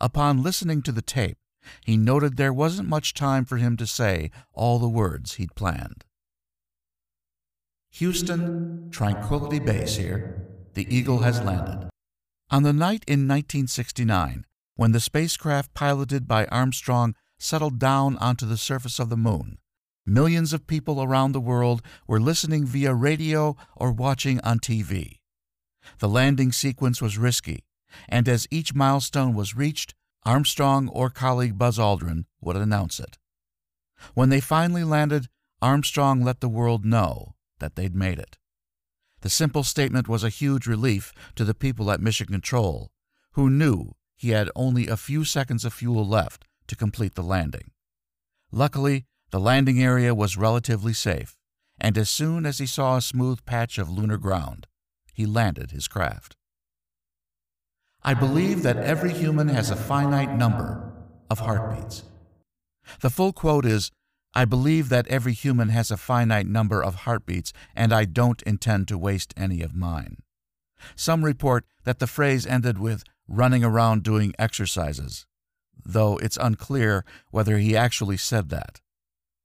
Upon 0.00 0.42
listening 0.42 0.82
to 0.82 0.92
the 0.92 1.02
tape, 1.02 1.38
he 1.84 1.96
noted 1.96 2.36
there 2.36 2.52
wasn't 2.52 2.88
much 2.88 3.14
time 3.14 3.44
for 3.44 3.56
him 3.56 3.76
to 3.76 3.86
say 3.86 4.30
all 4.52 4.78
the 4.78 4.88
words 4.88 5.34
he'd 5.34 5.54
planned. 5.54 6.04
Houston, 7.90 8.90
Tranquility 8.90 9.58
Base 9.58 9.96
here. 9.96 10.46
The 10.74 10.86
Eagle 10.94 11.20
has 11.20 11.40
landed. 11.40 11.88
On 12.50 12.62
the 12.62 12.72
night 12.72 13.02
in 13.08 13.26
1969, 13.26 14.44
when 14.76 14.92
the 14.92 15.00
spacecraft 15.00 15.72
piloted 15.72 16.28
by 16.28 16.44
Armstrong 16.46 17.14
settled 17.38 17.78
down 17.78 18.16
onto 18.18 18.46
the 18.46 18.58
surface 18.58 18.98
of 18.98 19.08
the 19.08 19.16
moon, 19.16 19.58
millions 20.06 20.52
of 20.52 20.66
people 20.66 21.02
around 21.02 21.32
the 21.32 21.40
world 21.40 21.82
were 22.06 22.20
listening 22.20 22.64
via 22.64 22.94
radio 22.94 23.56
or 23.76 23.92
watching 23.92 24.40
on 24.40 24.60
TV. 24.60 25.18
The 25.98 26.08
landing 26.08 26.52
sequence 26.52 27.02
was 27.02 27.18
risky, 27.18 27.64
and 28.08 28.28
as 28.28 28.46
each 28.50 28.74
milestone 28.74 29.34
was 29.34 29.56
reached, 29.56 29.94
Armstrong 30.24 30.88
or 30.88 31.10
colleague 31.10 31.58
Buzz 31.58 31.78
Aldrin 31.78 32.24
would 32.40 32.56
announce 32.56 32.98
it. 32.98 33.18
When 34.14 34.28
they 34.28 34.40
finally 34.40 34.84
landed, 34.84 35.28
Armstrong 35.62 36.22
let 36.22 36.40
the 36.40 36.48
world 36.48 36.84
know 36.84 37.34
that 37.60 37.76
they'd 37.76 37.94
made 37.94 38.18
it. 38.18 38.36
The 39.22 39.30
simple 39.30 39.62
statement 39.62 40.08
was 40.08 40.22
a 40.22 40.28
huge 40.28 40.66
relief 40.66 41.12
to 41.36 41.44
the 41.44 41.54
people 41.54 41.90
at 41.90 42.00
Mission 42.00 42.26
Control, 42.26 42.90
who 43.32 43.48
knew 43.48 43.92
he 44.14 44.30
had 44.30 44.50
only 44.54 44.88
a 44.88 44.96
few 44.96 45.24
seconds 45.24 45.64
of 45.64 45.72
fuel 45.72 46.06
left 46.06 46.44
to 46.66 46.76
complete 46.76 47.14
the 47.14 47.22
landing. 47.22 47.70
Luckily, 48.50 49.06
the 49.36 49.40
landing 49.40 49.82
area 49.82 50.14
was 50.14 50.38
relatively 50.38 50.94
safe, 50.94 51.36
and 51.78 51.98
as 51.98 52.08
soon 52.08 52.46
as 52.46 52.56
he 52.56 52.64
saw 52.64 52.96
a 52.96 53.02
smooth 53.02 53.44
patch 53.44 53.76
of 53.76 53.90
lunar 53.90 54.16
ground, 54.16 54.66
he 55.12 55.26
landed 55.26 55.72
his 55.72 55.88
craft. 55.88 56.34
I 58.02 58.14
believe 58.14 58.62
that 58.62 58.78
every 58.78 59.12
human 59.12 59.48
has 59.48 59.70
a 59.70 59.76
finite 59.76 60.34
number 60.34 60.90
of 61.28 61.40
heartbeats. 61.40 62.04
The 63.02 63.10
full 63.10 63.34
quote 63.34 63.66
is 63.66 63.90
I 64.34 64.46
believe 64.46 64.88
that 64.88 65.06
every 65.08 65.34
human 65.34 65.68
has 65.68 65.90
a 65.90 65.98
finite 65.98 66.46
number 66.46 66.82
of 66.82 67.04
heartbeats, 67.04 67.52
and 67.74 67.92
I 67.92 68.06
don't 68.06 68.40
intend 68.44 68.88
to 68.88 68.96
waste 68.96 69.34
any 69.36 69.60
of 69.60 69.74
mine. 69.74 70.16
Some 70.94 71.22
report 71.22 71.66
that 71.84 71.98
the 71.98 72.06
phrase 72.06 72.46
ended 72.46 72.78
with 72.78 73.04
running 73.28 73.62
around 73.62 74.02
doing 74.02 74.32
exercises, 74.38 75.26
though 75.84 76.16
it's 76.16 76.38
unclear 76.38 77.04
whether 77.30 77.58
he 77.58 77.76
actually 77.76 78.16
said 78.16 78.48
that. 78.48 78.80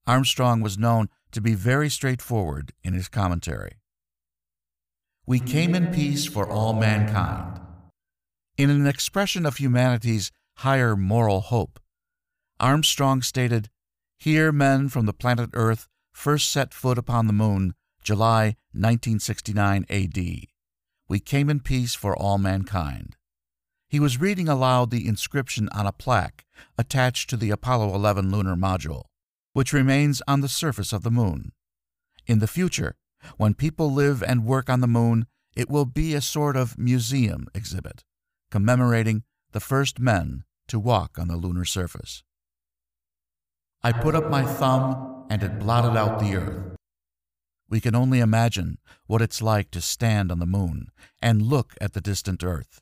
Armstrong 0.07 0.61
was 0.61 0.77
known 0.77 1.09
to 1.31 1.41
be 1.41 1.53
very 1.53 1.89
straightforward 1.89 2.73
in 2.83 2.93
his 2.93 3.07
commentary. 3.07 3.77
We 5.25 5.39
came 5.39 5.75
in 5.75 5.87
peace 5.87 6.25
for 6.25 6.49
all 6.49 6.73
mankind. 6.73 7.59
In 8.57 8.69
an 8.69 8.87
expression 8.87 9.45
of 9.45 9.57
humanity's 9.57 10.31
higher 10.57 10.95
moral 10.95 11.41
hope, 11.41 11.79
Armstrong 12.59 13.21
stated 13.21 13.69
here, 14.17 14.51
men 14.51 14.87
from 14.89 15.07
the 15.07 15.13
planet 15.13 15.49
Earth 15.53 15.87
first 16.13 16.51
set 16.51 16.73
foot 16.73 16.97
upon 16.97 17.27
the 17.27 17.33
moon, 17.33 17.73
July 18.03 18.55
1969 18.73 19.85
AD. 19.89 20.17
We 21.07 21.19
came 21.19 21.49
in 21.49 21.59
peace 21.59 21.95
for 21.95 22.15
all 22.15 22.37
mankind. 22.37 23.15
He 23.89 23.99
was 23.99 24.21
reading 24.21 24.47
aloud 24.47 24.91
the 24.91 25.07
inscription 25.07 25.69
on 25.69 25.87
a 25.87 25.91
plaque 25.91 26.45
attached 26.77 27.29
to 27.31 27.37
the 27.37 27.49
Apollo 27.49 27.95
11 27.95 28.31
lunar 28.31 28.55
module, 28.55 29.05
which 29.53 29.73
remains 29.73 30.21
on 30.27 30.41
the 30.41 30.49
surface 30.49 30.93
of 30.93 31.03
the 31.03 31.11
moon. 31.11 31.51
In 32.27 32.39
the 32.39 32.47
future, 32.47 32.95
when 33.37 33.53
people 33.53 33.91
live 33.91 34.23
and 34.23 34.45
work 34.45 34.69
on 34.69 34.81
the 34.81 34.87
moon, 34.87 35.27
it 35.55 35.69
will 35.69 35.85
be 35.85 36.13
a 36.13 36.21
sort 36.21 36.55
of 36.55 36.77
museum 36.77 37.47
exhibit 37.53 38.03
commemorating 38.51 39.23
the 39.53 39.59
first 39.59 39.99
men 39.99 40.43
to 40.67 40.77
walk 40.77 41.17
on 41.17 41.27
the 41.27 41.37
lunar 41.37 41.65
surface. 41.65 42.23
I 43.81 43.91
put 43.91 44.13
up 44.13 44.29
my 44.29 44.45
thumb 44.45 45.25
and 45.29 45.41
it 45.41 45.57
blotted 45.57 45.97
out 45.97 46.19
the 46.19 46.35
earth. 46.35 46.75
We 47.69 47.79
can 47.79 47.95
only 47.95 48.19
imagine 48.19 48.77
what 49.07 49.21
it's 49.21 49.41
like 49.41 49.71
to 49.71 49.81
stand 49.81 50.31
on 50.31 50.39
the 50.39 50.45
moon 50.45 50.87
and 51.21 51.41
look 51.41 51.75
at 51.79 51.93
the 51.93 52.01
distant 52.01 52.43
earth. 52.43 52.81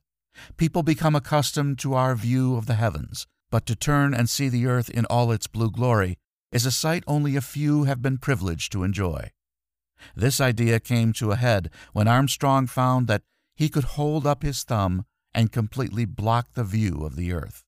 People 0.57 0.83
become 0.83 1.15
accustomed 1.15 1.77
to 1.79 1.93
our 1.93 2.15
view 2.15 2.55
of 2.55 2.65
the 2.65 2.73
heavens, 2.73 3.27
but 3.51 3.65
to 3.67 3.75
turn 3.75 4.13
and 4.13 4.29
see 4.29 4.49
the 4.49 4.65
earth 4.65 4.89
in 4.89 5.05
all 5.05 5.31
its 5.31 5.47
blue 5.47 5.69
glory 5.69 6.17
is 6.51 6.65
a 6.65 6.71
sight 6.71 7.03
only 7.07 7.35
a 7.35 7.41
few 7.41 7.83
have 7.83 8.01
been 8.01 8.17
privileged 8.17 8.71
to 8.71 8.83
enjoy. 8.83 9.31
This 10.15 10.39
idea 10.39 10.79
came 10.79 11.13
to 11.13 11.31
a 11.31 11.35
head 11.35 11.69
when 11.93 12.07
Armstrong 12.07 12.67
found 12.67 13.07
that 13.07 13.23
he 13.55 13.69
could 13.69 13.83
hold 13.83 14.25
up 14.25 14.43
his 14.43 14.63
thumb 14.63 15.05
and 15.33 15.51
completely 15.51 16.05
block 16.05 16.53
the 16.53 16.63
view 16.63 17.03
of 17.05 17.15
the 17.15 17.33
earth. 17.33 17.63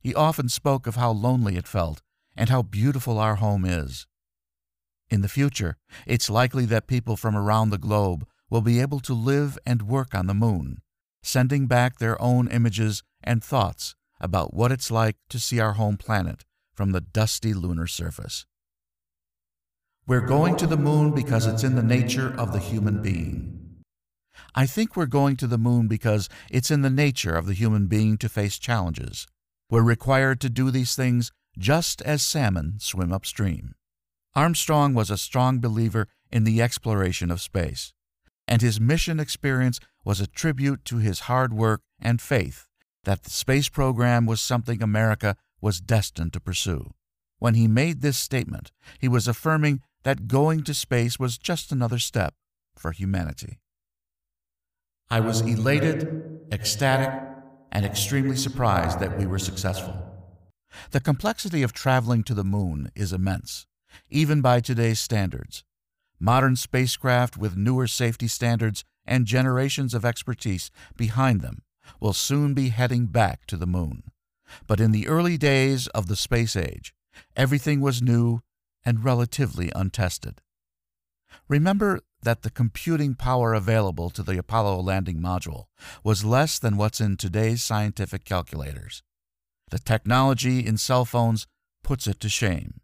He 0.00 0.14
often 0.14 0.48
spoke 0.48 0.86
of 0.86 0.96
how 0.96 1.10
lonely 1.10 1.56
it 1.56 1.66
felt 1.66 2.02
and 2.36 2.48
how 2.48 2.62
beautiful 2.62 3.18
our 3.18 3.36
home 3.36 3.64
is. 3.64 4.06
In 5.10 5.22
the 5.22 5.28
future, 5.28 5.76
it's 6.06 6.30
likely 6.30 6.66
that 6.66 6.86
people 6.86 7.16
from 7.16 7.34
around 7.34 7.70
the 7.70 7.78
globe 7.78 8.26
will 8.50 8.60
be 8.60 8.80
able 8.80 9.00
to 9.00 9.14
live 9.14 9.58
and 9.66 9.82
work 9.82 10.14
on 10.14 10.26
the 10.26 10.34
moon, 10.34 10.78
sending 11.22 11.66
back 11.66 11.98
their 11.98 12.20
own 12.20 12.46
images 12.48 13.02
and 13.24 13.42
thoughts 13.42 13.96
about 14.20 14.54
what 14.54 14.70
it's 14.70 14.90
like 14.90 15.16
to 15.30 15.38
see 15.38 15.58
our 15.58 15.72
home 15.72 15.96
planet 15.96 16.44
from 16.78 16.92
the 16.92 17.00
dusty 17.00 17.52
lunar 17.52 17.88
surface. 17.88 18.46
We're 20.06 20.20
going 20.20 20.54
to 20.58 20.66
the 20.68 20.76
moon 20.76 21.10
because 21.10 21.44
it's 21.44 21.64
in 21.64 21.74
the 21.74 21.82
nature 21.82 22.32
of 22.38 22.52
the 22.52 22.60
human 22.60 23.02
being. 23.02 23.82
I 24.54 24.64
think 24.64 24.94
we're 24.94 25.06
going 25.06 25.34
to 25.38 25.48
the 25.48 25.58
moon 25.58 25.88
because 25.88 26.28
it's 26.52 26.70
in 26.70 26.82
the 26.82 26.88
nature 27.04 27.34
of 27.34 27.46
the 27.46 27.52
human 27.52 27.88
being 27.88 28.16
to 28.18 28.28
face 28.28 28.60
challenges, 28.60 29.26
we're 29.68 29.82
required 29.82 30.40
to 30.42 30.48
do 30.48 30.70
these 30.70 30.94
things 30.94 31.32
just 31.58 32.00
as 32.02 32.22
salmon 32.22 32.76
swim 32.78 33.12
upstream. 33.12 33.74
Armstrong 34.36 34.94
was 34.94 35.10
a 35.10 35.18
strong 35.18 35.58
believer 35.58 36.06
in 36.30 36.44
the 36.44 36.62
exploration 36.62 37.28
of 37.28 37.40
space, 37.40 37.92
and 38.46 38.62
his 38.62 38.80
mission 38.80 39.18
experience 39.18 39.80
was 40.04 40.20
a 40.20 40.28
tribute 40.28 40.84
to 40.84 40.98
his 40.98 41.26
hard 41.26 41.52
work 41.52 41.80
and 42.00 42.22
faith 42.22 42.68
that 43.02 43.24
the 43.24 43.30
space 43.30 43.68
program 43.68 44.26
was 44.26 44.40
something 44.40 44.80
America 44.80 45.34
was 45.60 45.80
destined 45.80 46.32
to 46.32 46.40
pursue. 46.40 46.92
When 47.38 47.54
he 47.54 47.68
made 47.68 48.00
this 48.00 48.18
statement, 48.18 48.72
he 48.98 49.08
was 49.08 49.28
affirming 49.28 49.82
that 50.02 50.28
going 50.28 50.64
to 50.64 50.74
space 50.74 51.18
was 51.18 51.38
just 51.38 51.72
another 51.72 51.98
step 51.98 52.34
for 52.76 52.92
humanity. 52.92 53.58
I 55.10 55.20
was 55.20 55.40
elated, 55.40 56.46
ecstatic, 56.52 57.10
and 57.72 57.84
extremely 57.84 58.36
surprised 58.36 59.00
that 59.00 59.18
we 59.18 59.26
were 59.26 59.38
successful. 59.38 59.96
The 60.90 61.00
complexity 61.00 61.62
of 61.62 61.72
traveling 61.72 62.22
to 62.24 62.34
the 62.34 62.44
moon 62.44 62.90
is 62.94 63.12
immense, 63.12 63.66
even 64.10 64.40
by 64.40 64.60
today's 64.60 65.00
standards. 65.00 65.64
Modern 66.20 66.56
spacecraft 66.56 67.36
with 67.36 67.56
newer 67.56 67.86
safety 67.86 68.28
standards 68.28 68.84
and 69.06 69.26
generations 69.26 69.94
of 69.94 70.04
expertise 70.04 70.70
behind 70.96 71.40
them 71.40 71.62
will 72.00 72.12
soon 72.12 72.52
be 72.52 72.68
heading 72.68 73.06
back 73.06 73.46
to 73.46 73.56
the 73.56 73.66
moon. 73.66 74.02
But 74.66 74.80
in 74.80 74.92
the 74.92 75.08
early 75.08 75.36
days 75.36 75.86
of 75.88 76.06
the 76.06 76.16
space 76.16 76.56
age, 76.56 76.94
everything 77.36 77.80
was 77.80 78.02
new 78.02 78.40
and 78.84 79.04
relatively 79.04 79.70
untested. 79.74 80.40
Remember 81.48 82.00
that 82.22 82.42
the 82.42 82.50
computing 82.50 83.14
power 83.14 83.54
available 83.54 84.10
to 84.10 84.22
the 84.22 84.38
Apollo 84.38 84.80
landing 84.80 85.18
module 85.20 85.64
was 86.02 86.24
less 86.24 86.58
than 86.58 86.76
what's 86.76 87.00
in 87.00 87.16
today's 87.16 87.62
scientific 87.62 88.24
calculators. 88.24 89.02
The 89.70 89.78
technology 89.78 90.66
in 90.66 90.78
cell 90.78 91.04
phones 91.04 91.46
puts 91.84 92.06
it 92.06 92.20
to 92.20 92.28
shame. 92.28 92.80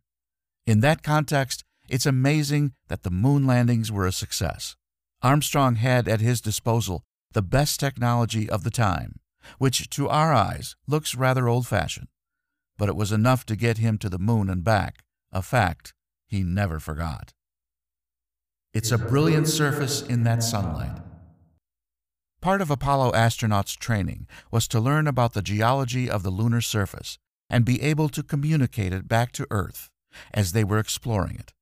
In 0.66 0.80
that 0.80 1.02
context, 1.02 1.64
it's 1.88 2.06
amazing 2.06 2.72
that 2.88 3.02
the 3.02 3.10
moon 3.10 3.46
landings 3.46 3.90
were 3.90 4.06
a 4.06 4.12
success. 4.12 4.76
Armstrong 5.22 5.76
had 5.76 6.08
at 6.08 6.20
his 6.20 6.40
disposal 6.40 7.02
the 7.32 7.42
best 7.42 7.80
technology 7.80 8.48
of 8.48 8.62
the 8.62 8.70
time, 8.70 9.20
which 9.58 9.88
to 9.90 10.08
our 10.08 10.32
eyes 10.32 10.76
looks 10.86 11.14
rather 11.14 11.48
old 11.48 11.66
fashioned, 11.66 12.08
but 12.78 12.88
it 12.88 12.96
was 12.96 13.12
enough 13.12 13.44
to 13.46 13.56
get 13.56 13.78
him 13.78 13.98
to 13.98 14.08
the 14.08 14.18
moon 14.18 14.48
and 14.50 14.64
back, 14.64 15.04
a 15.32 15.42
fact 15.42 15.94
he 16.26 16.42
never 16.42 16.78
forgot. 16.80 17.32
It's 18.72 18.90
a 18.90 18.98
brilliant 18.98 19.48
surface 19.48 20.02
in 20.02 20.24
that 20.24 20.42
sunlight. 20.42 21.00
Part 22.40 22.60
of 22.60 22.70
Apollo 22.70 23.12
astronauts' 23.12 23.76
training 23.76 24.26
was 24.50 24.68
to 24.68 24.80
learn 24.80 25.06
about 25.06 25.32
the 25.32 25.42
geology 25.42 26.10
of 26.10 26.22
the 26.22 26.30
lunar 26.30 26.60
surface 26.60 27.18
and 27.48 27.64
be 27.64 27.80
able 27.80 28.08
to 28.08 28.22
communicate 28.22 28.92
it 28.92 29.08
back 29.08 29.32
to 29.32 29.46
Earth 29.50 29.90
as 30.32 30.52
they 30.52 30.64
were 30.64 30.78
exploring 30.78 31.36
it. 31.36 31.52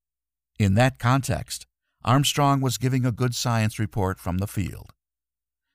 In 0.58 0.74
that 0.74 0.98
context, 0.98 1.66
Armstrong 2.04 2.60
was 2.60 2.78
giving 2.78 3.04
a 3.04 3.12
good 3.12 3.34
science 3.34 3.78
report 3.78 4.18
from 4.18 4.38
the 4.38 4.46
field. 4.46 4.91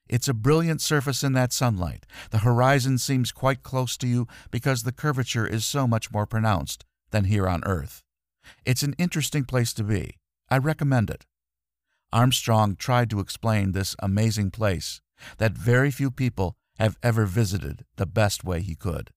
It's 0.10 0.28
a 0.28 0.34
brilliant 0.34 0.82
surface 0.82 1.24
in 1.24 1.34
that 1.34 1.52
sunlight. 1.52 2.06
The 2.32 2.40
horizon 2.40 2.98
seems 2.98 3.32
quite 3.32 3.64
close 3.64 3.98
to 3.98 4.08
you 4.08 4.28
because 4.52 4.84
the 4.84 4.92
curvature 4.92 5.46
is 5.46 5.66
so 5.66 5.88
much 5.88 6.12
more 6.12 6.26
pronounced 6.26 6.86
than 7.12 7.26
here 7.26 7.48
on 7.48 7.64
Earth. 7.66 8.04
It's 8.66 8.84
an 8.84 8.96
interesting 8.98 9.44
place 9.44 9.74
to 9.74 9.84
be. 9.84 10.16
I 10.50 10.58
recommend 10.58 11.10
it. 11.10 11.26
Armstrong 12.14 12.76
tried 12.76 13.10
to 13.10 13.20
explain 13.20 13.72
this 13.72 13.96
amazing 14.00 14.52
place 14.52 15.02
that 15.38 15.54
very 15.54 15.92
few 15.92 16.10
people 16.10 16.56
have 16.80 16.98
ever 17.04 17.26
visited 17.26 17.84
the 17.98 18.06
best 18.06 18.44
way 18.44 18.62
he 18.62 18.76
could. 18.76 19.12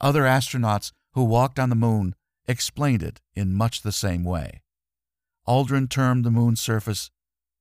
Other 0.00 0.22
astronauts 0.22 0.92
who 1.14 1.24
walked 1.24 1.58
on 1.58 1.70
the 1.70 1.74
moon 1.74 2.14
explained 2.46 3.02
it 3.02 3.20
in 3.34 3.54
much 3.54 3.82
the 3.82 3.92
same 3.92 4.22
way. 4.22 4.62
Aldrin 5.48 5.88
termed 5.88 6.24
the 6.24 6.30
moon's 6.30 6.60
surface 6.60 7.10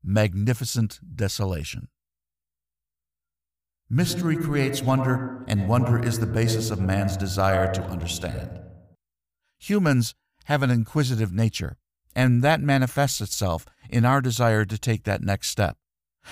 magnificent 0.04 1.00
desolation. 1.16 1.88
Mystery 3.90 4.36
creates 4.36 4.82
wonder, 4.82 5.44
and 5.48 5.68
wonder 5.68 6.04
is 6.04 6.20
the 6.20 6.26
basis 6.26 6.72
of 6.72 6.80
man's 6.80 7.18
desire 7.18 7.72
to 7.74 7.84
understand. 7.84 8.50
Humans 9.60 10.16
have 10.46 10.64
an 10.64 10.72
inquisitive 10.72 11.32
nature, 11.32 11.78
and 12.16 12.42
that 12.44 12.62
manifests 12.62 13.22
itself 13.22 13.66
in 13.90 14.06
our 14.06 14.22
desire 14.22 14.66
to 14.66 14.78
take 14.78 15.04
that 15.04 15.22
next 15.22 15.50
step, 15.50 15.78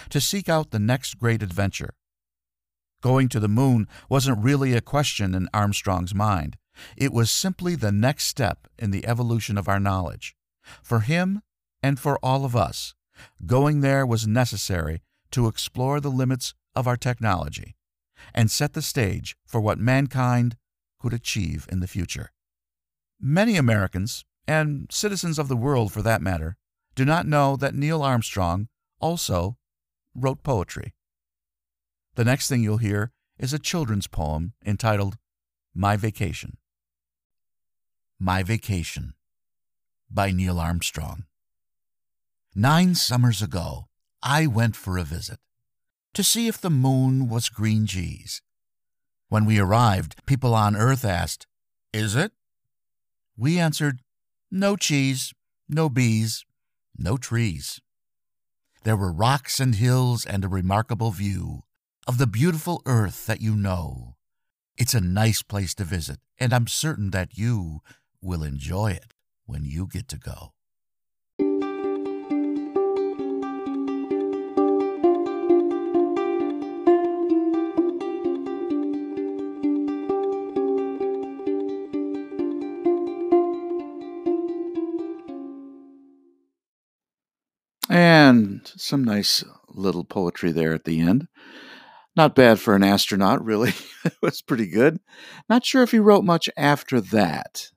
to 0.10 0.22
seek 0.22 0.50
out 0.50 0.72
the 0.72 0.80
next 0.80 1.18
great 1.18 1.44
adventure. 1.44 1.94
Going 3.02 3.30
to 3.30 3.40
the 3.40 3.48
moon 3.48 3.88
wasn't 4.10 4.44
really 4.44 4.74
a 4.74 4.82
question 4.82 5.34
in 5.34 5.50
Armstrong's 5.54 6.16
mind. 6.16 6.58
It 6.96 7.12
was 7.12 7.32
simply 7.32 7.76
the 7.76 7.92
next 7.92 8.26
step 8.26 8.68
in 8.78 8.92
the 8.92 9.06
evolution 9.06 9.58
of 9.58 9.68
our 9.68 9.80
knowledge. 9.80 10.36
For 10.84 11.02
him 11.02 11.42
and 11.84 12.00
for 12.00 12.18
all 12.24 12.46
of 12.46 12.56
us, 12.56 12.94
going 13.46 13.82
there 13.82 14.06
was 14.06 14.28
necessary 14.28 15.02
to 15.32 15.48
explore 15.48 16.00
the 16.00 16.12
limits 16.12 16.54
of 16.76 16.88
our 16.88 16.98
technology 16.98 17.76
and 18.34 18.52
set 18.52 18.74
the 18.74 18.82
stage 18.82 19.36
for 19.46 19.60
what 19.60 19.80
mankind 19.80 20.56
could 21.00 21.14
achieve 21.14 21.68
in 21.72 21.80
the 21.80 21.88
future. 21.88 22.32
Many 23.20 23.58
Americans, 23.58 24.26
and 24.48 24.88
citizens 24.92 25.38
of 25.40 25.48
the 25.48 25.56
world 25.56 25.92
for 25.92 26.02
that 26.02 26.22
matter, 26.22 26.58
do 26.96 27.06
not 27.06 27.28
know 27.28 27.56
that 27.56 27.76
Neil 27.76 28.02
Armstrong 28.02 28.68
also 29.00 29.58
wrote 30.16 30.44
poetry. 30.44 30.94
The 32.16 32.26
next 32.26 32.48
thing 32.48 32.62
you'll 32.62 32.78
hear 32.78 33.12
is 33.38 33.54
a 33.54 33.60
children's 33.60 34.08
poem 34.08 34.54
entitled 34.66 35.18
My 35.74 35.96
Vacation. 35.96 36.58
My 38.20 38.44
Vacation 38.44 39.14
by 40.10 40.32
Neil 40.32 40.60
Armstrong. 40.60 41.24
Nine 42.54 42.96
summers 42.96 43.42
ago, 43.42 43.88
I 44.22 44.46
went 44.46 44.76
for 44.76 44.98
a 44.98 45.04
visit 45.04 45.40
to 46.14 46.24
see 46.24 46.48
if 46.48 46.60
the 46.60 46.70
moon 46.70 47.30
was 47.30 47.50
green 47.50 47.86
cheese. 47.86 48.42
When 49.30 49.46
we 49.46 49.60
arrived, 49.60 50.26
people 50.26 50.54
on 50.54 50.76
Earth 50.76 51.06
asked, 51.06 51.48
Is 51.94 52.16
it? 52.16 52.32
We 53.38 53.60
answered, 53.60 54.02
No 54.50 54.76
cheese, 54.76 55.34
no 55.70 55.90
bees, 55.90 56.46
no 56.98 57.18
trees. 57.18 57.80
There 58.84 58.98
were 58.98 59.12
rocks 59.12 59.60
and 59.60 59.76
hills 59.76 60.26
and 60.26 60.44
a 60.44 60.50
remarkable 60.50 61.12
view 61.12 61.64
of 62.08 62.18
the 62.18 62.28
beautiful 62.28 62.82
earth 62.86 63.26
that 63.28 63.42
you 63.42 63.56
know. 63.56 64.16
It's 64.76 64.96
a 64.96 65.02
nice 65.02 65.44
place 65.44 65.76
to 65.76 65.84
visit, 65.84 66.20
and 66.40 66.52
I'm 66.52 66.68
certain 66.68 67.12
that 67.12 67.38
you 67.38 67.82
will 68.22 68.44
enjoy 68.44 68.92
it 68.92 69.14
when 69.46 69.64
you 69.64 69.88
get 69.88 70.08
to 70.10 70.18
go. 70.18 70.54
And 88.02 88.62
some 88.78 89.04
nice 89.04 89.44
little 89.70 90.04
poetry 90.04 90.52
there 90.52 90.74
at 90.74 90.86
the 90.86 91.00
end. 91.00 91.28
Not 92.16 92.34
bad 92.34 92.60
for 92.60 92.76
an 92.76 92.84
astronaut, 92.84 93.46
really. 93.46 93.76
it 94.04 94.16
was 94.24 94.42
pretty 94.42 94.66
good. 94.66 95.00
Not 95.48 95.64
sure 95.64 95.84
if 95.84 95.92
he 95.92 96.00
wrote 96.00 96.24
much 96.24 96.50
after 96.58 97.00
that, 97.00 97.70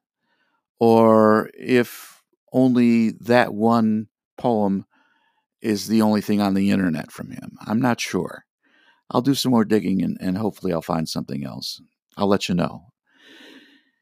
or 0.81 1.51
if 1.53 2.23
only 2.55 3.11
that 3.21 3.53
one 3.53 4.07
poem 4.39 4.87
is 5.61 5.89
the 5.89 6.01
only 6.01 6.23
thing 6.23 6.41
on 6.41 6.55
the 6.55 6.71
internet 6.71 7.13
from 7.13 7.31
him. 7.31 7.59
I'm 7.67 7.83
not 7.83 8.01
sure. 8.01 8.47
I'll 9.11 9.21
do 9.21 9.35
some 9.35 9.53
more 9.53 9.67
digging 9.67 10.03
and, 10.03 10.17
and 10.23 10.39
hopefully 10.39 10.73
I'll 10.73 10.81
find 10.81 11.07
something 11.07 11.45
else. 11.45 11.83
I'll 12.17 12.29
let 12.29 12.49
you 12.49 12.55
know. 12.55 12.87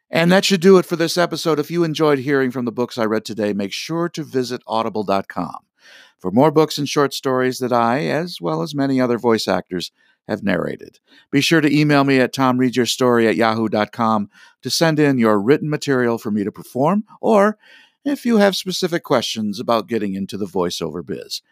And 0.08 0.30
that 0.30 0.44
should 0.44 0.60
do 0.60 0.78
it 0.78 0.86
for 0.86 0.94
this 0.94 1.18
episode. 1.18 1.58
If 1.58 1.72
you 1.72 1.82
enjoyed 1.82 2.20
hearing 2.20 2.52
from 2.52 2.64
the 2.64 2.70
books 2.70 2.96
I 2.96 3.06
read 3.06 3.24
today, 3.24 3.52
make 3.52 3.72
sure 3.72 4.08
to 4.10 4.22
visit 4.22 4.62
audible.com 4.68 5.66
for 6.18 6.30
more 6.30 6.50
books 6.50 6.78
and 6.78 6.88
short 6.88 7.14
stories 7.14 7.58
that 7.58 7.72
I, 7.72 8.06
as 8.06 8.40
well 8.40 8.62
as 8.62 8.74
many 8.74 9.00
other 9.00 9.18
voice 9.18 9.48
actors, 9.48 9.90
have 10.28 10.42
narrated. 10.42 11.00
Be 11.30 11.40
sure 11.40 11.60
to 11.60 11.72
email 11.72 12.04
me 12.04 12.20
at 12.20 12.32
tomreadsyourstory 12.32 13.28
at 13.28 13.36
yahoo.com 13.36 14.30
to 14.62 14.70
send 14.70 14.98
in 14.98 15.18
your 15.18 15.40
written 15.40 15.68
material 15.68 16.18
for 16.18 16.30
me 16.30 16.44
to 16.44 16.52
perform, 16.52 17.04
or 17.20 17.58
if 18.04 18.24
you 18.24 18.38
have 18.38 18.56
specific 18.56 19.02
questions 19.02 19.60
about 19.60 19.88
getting 19.88 20.14
into 20.14 20.36
the 20.36 20.46
voiceover 20.46 21.04
biz. 21.04 21.42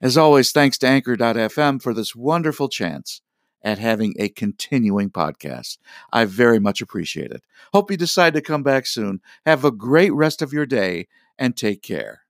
As 0.00 0.16
always, 0.16 0.52
thanks 0.52 0.78
to 0.78 0.86
Anchor.fm 0.86 1.82
for 1.82 1.92
this 1.92 2.14
wonderful 2.14 2.68
chance 2.68 3.20
at 3.62 3.78
having 3.78 4.14
a 4.18 4.28
continuing 4.28 5.10
podcast. 5.10 5.78
I 6.12 6.24
very 6.24 6.60
much 6.60 6.80
appreciate 6.80 7.32
it. 7.32 7.42
Hope 7.72 7.90
you 7.90 7.96
decide 7.96 8.34
to 8.34 8.40
come 8.40 8.62
back 8.62 8.86
soon. 8.86 9.20
Have 9.44 9.64
a 9.64 9.72
great 9.72 10.12
rest 10.12 10.42
of 10.42 10.52
your 10.52 10.66
day 10.66 11.08
and 11.38 11.56
take 11.56 11.82
care. 11.82 12.27